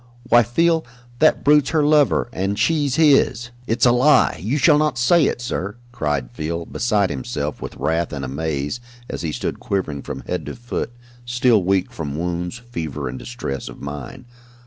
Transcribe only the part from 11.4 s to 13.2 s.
weak from wounds, fever and